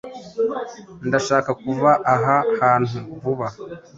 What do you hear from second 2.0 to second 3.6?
aha hantu vuba.